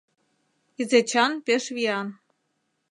[0.81, 2.07] Из-Эчан пеш виян: